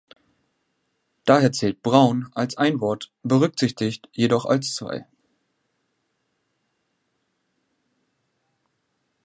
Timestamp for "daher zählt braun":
1.25-2.27